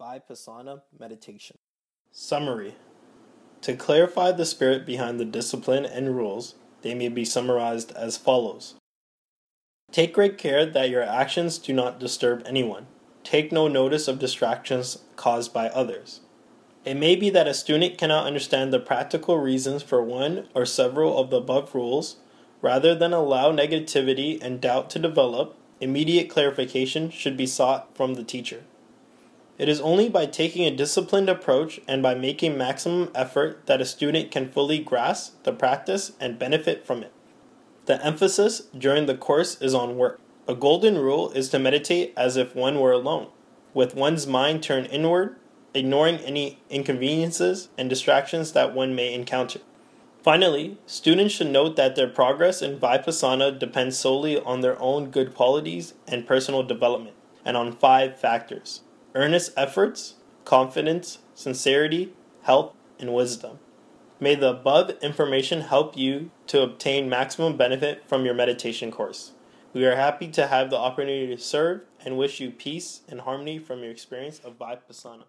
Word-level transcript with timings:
Vipassana 0.00 0.82
meditation. 0.96 1.58
Summary 2.12 2.76
To 3.62 3.74
clarify 3.74 4.30
the 4.30 4.46
spirit 4.46 4.86
behind 4.86 5.18
the 5.18 5.24
discipline 5.24 5.84
and 5.84 6.16
rules, 6.16 6.54
they 6.82 6.94
may 6.94 7.08
be 7.08 7.24
summarized 7.24 7.90
as 7.96 8.16
follows 8.16 8.76
Take 9.90 10.12
great 10.12 10.38
care 10.38 10.64
that 10.64 10.90
your 10.90 11.02
actions 11.02 11.58
do 11.58 11.72
not 11.72 11.98
disturb 11.98 12.44
anyone. 12.46 12.86
Take 13.24 13.50
no 13.50 13.66
notice 13.66 14.06
of 14.06 14.20
distractions 14.20 14.98
caused 15.16 15.52
by 15.52 15.68
others. 15.70 16.20
It 16.84 16.94
may 16.94 17.16
be 17.16 17.28
that 17.30 17.48
a 17.48 17.54
student 17.54 17.98
cannot 17.98 18.26
understand 18.26 18.72
the 18.72 18.78
practical 18.78 19.38
reasons 19.38 19.82
for 19.82 20.00
one 20.00 20.46
or 20.54 20.64
several 20.64 21.18
of 21.18 21.30
the 21.30 21.38
above 21.38 21.74
rules. 21.74 22.18
Rather 22.62 22.94
than 22.94 23.12
allow 23.12 23.50
negativity 23.50 24.40
and 24.40 24.60
doubt 24.60 24.90
to 24.90 25.00
develop, 25.00 25.56
immediate 25.80 26.30
clarification 26.30 27.10
should 27.10 27.36
be 27.36 27.46
sought 27.46 27.96
from 27.96 28.14
the 28.14 28.24
teacher. 28.24 28.62
It 29.58 29.68
is 29.68 29.80
only 29.80 30.08
by 30.08 30.26
taking 30.26 30.64
a 30.64 30.70
disciplined 30.70 31.28
approach 31.28 31.80
and 31.88 32.00
by 32.00 32.14
making 32.14 32.56
maximum 32.56 33.10
effort 33.12 33.66
that 33.66 33.80
a 33.80 33.84
student 33.84 34.30
can 34.30 34.52
fully 34.52 34.78
grasp 34.78 35.42
the 35.42 35.52
practice 35.52 36.12
and 36.20 36.38
benefit 36.38 36.86
from 36.86 37.02
it. 37.02 37.12
The 37.86 38.04
emphasis 38.04 38.62
during 38.76 39.06
the 39.06 39.16
course 39.16 39.60
is 39.60 39.74
on 39.74 39.96
work. 39.96 40.20
A 40.46 40.54
golden 40.54 40.96
rule 40.96 41.32
is 41.32 41.48
to 41.48 41.58
meditate 41.58 42.14
as 42.16 42.36
if 42.36 42.54
one 42.54 42.78
were 42.78 42.92
alone, 42.92 43.26
with 43.74 43.96
one's 43.96 44.28
mind 44.28 44.62
turned 44.62 44.86
inward, 44.86 45.34
ignoring 45.74 46.18
any 46.18 46.60
inconveniences 46.70 47.68
and 47.76 47.90
distractions 47.90 48.52
that 48.52 48.74
one 48.74 48.94
may 48.94 49.12
encounter. 49.12 49.58
Finally, 50.22 50.78
students 50.86 51.34
should 51.34 51.50
note 51.50 51.74
that 51.74 51.96
their 51.96 52.08
progress 52.08 52.62
in 52.62 52.78
Vipassana 52.78 53.58
depends 53.58 53.98
solely 53.98 54.38
on 54.38 54.60
their 54.60 54.80
own 54.80 55.10
good 55.10 55.34
qualities 55.34 55.94
and 56.06 56.26
personal 56.28 56.62
development, 56.62 57.16
and 57.44 57.56
on 57.56 57.72
five 57.72 58.18
factors 58.18 58.82
earnest 59.18 59.52
efforts, 59.56 60.14
confidence, 60.44 61.18
sincerity, 61.34 62.12
health, 62.42 62.72
and 63.00 63.12
wisdom. 63.12 63.58
May 64.20 64.36
the 64.36 64.50
above 64.50 64.90
information 65.02 65.62
help 65.62 65.96
you 65.96 66.30
to 66.46 66.62
obtain 66.62 67.08
maximum 67.08 67.56
benefit 67.56 68.08
from 68.08 68.24
your 68.24 68.34
meditation 68.34 68.92
course. 68.92 69.32
We 69.72 69.84
are 69.86 69.96
happy 69.96 70.28
to 70.28 70.46
have 70.46 70.70
the 70.70 70.78
opportunity 70.78 71.34
to 71.34 71.42
serve 71.42 71.80
and 72.04 72.16
wish 72.16 72.38
you 72.38 72.52
peace 72.52 73.00
and 73.08 73.22
harmony 73.22 73.58
from 73.58 73.80
your 73.80 73.90
experience 73.90 74.40
of 74.44 74.56
Vipassana. 74.56 75.24